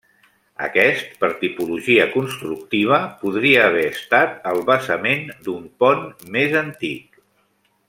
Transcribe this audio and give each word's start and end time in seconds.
Aquest, 0.67 1.11
per 1.23 1.27
tipologia 1.41 2.07
constructiva 2.13 2.99
podria 3.25 3.67
haver 3.67 3.85
estat 3.91 4.33
el 4.53 4.63
basament 4.71 5.31
d'un 5.49 5.69
pont 5.85 6.03
més 6.39 6.59
antic. 6.67 7.23